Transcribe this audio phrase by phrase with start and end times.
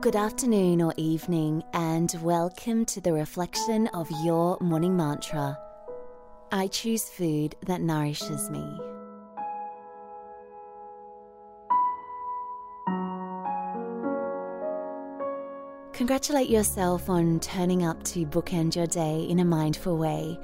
[0.00, 5.58] Good afternoon or evening, and welcome to the reflection of your morning mantra.
[6.52, 8.64] I choose food that nourishes me.
[15.94, 20.38] Congratulate yourself on turning up to bookend your day in a mindful way.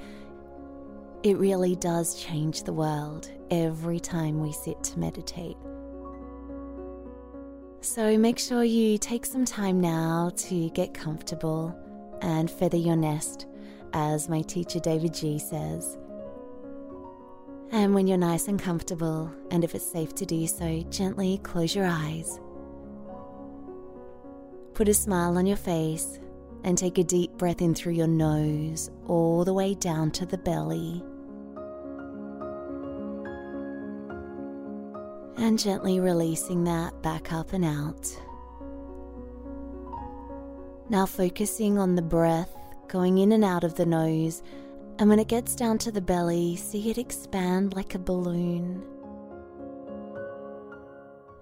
[1.23, 5.55] It really does change the world every time we sit to meditate.
[7.85, 11.77] So make sure you take some time now to get comfortable
[12.19, 13.45] and feather your nest,
[13.93, 15.95] as my teacher davidji says.
[17.71, 21.75] And when you're nice and comfortable, and if it's safe to do so, gently close
[21.75, 22.39] your eyes.
[24.73, 26.19] Put a smile on your face
[26.63, 30.39] and take a deep breath in through your nose, all the way down to the
[30.39, 31.03] belly.
[35.37, 38.09] And gently releasing that back up and out.
[40.89, 42.55] Now focusing on the breath
[42.87, 44.43] going in and out of the nose,
[44.99, 48.83] and when it gets down to the belly, see it expand like a balloon.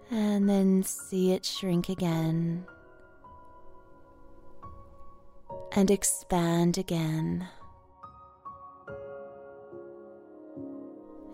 [0.10, 2.66] And then see it shrink again.
[5.74, 7.48] And expand again.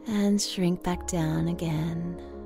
[0.07, 2.38] And shrink back down again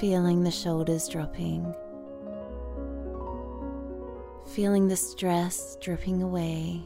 [0.00, 1.74] feeling the shoulders dropping,
[4.54, 6.80] feeling the stress dripping away,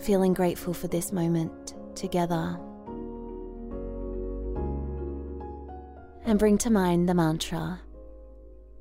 [0.00, 2.58] feeling grateful for this moment together.
[6.24, 7.82] And bring to mind the mantra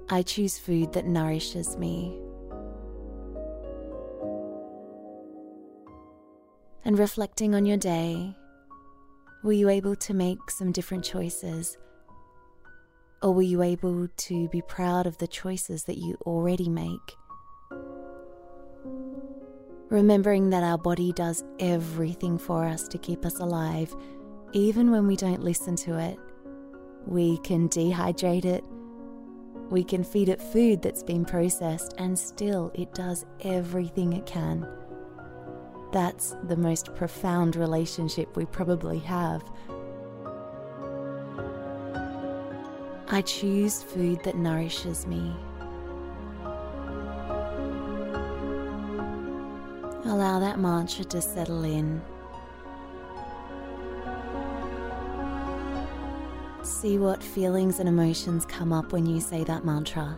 [0.09, 2.17] I choose food that nourishes me.
[6.85, 8.33] And reflecting on your day
[9.43, 11.77] were you able to make some different choices?
[13.21, 17.15] Or were you able to be proud of the choices that you already make?
[19.89, 23.93] Remembering that our body does everything for us to keep us alive,
[24.53, 26.17] even when we don't listen to it.
[27.05, 28.63] We can dehydrate it,
[29.69, 34.65] we can feed it food that's been processed, and still it does everything it can.
[35.93, 39.43] That's the most profound relationship we probably have.
[43.09, 45.35] I choose food that nourishes me.
[50.05, 52.01] Allow that mantra to settle in.
[56.63, 60.17] See what feelings and emotions come up when you say that mantra.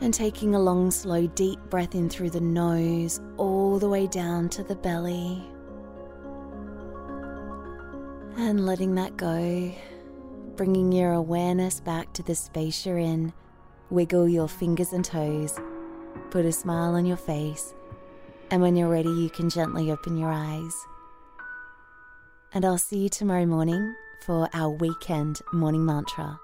[0.00, 4.48] And taking a long, slow, deep breath in through the nose, all the way down
[4.50, 5.42] to the belly,
[8.36, 9.72] and letting that go,
[10.56, 13.32] bringing your awareness back to the space you're in.
[13.90, 15.58] Wiggle your fingers and toes,
[16.30, 17.74] put a smile on your face,
[18.50, 20.74] and when you're ready, you can gently open your eyes.
[22.52, 23.94] And I'll see you tomorrow morning
[24.24, 26.40] for our weekend morning mantra.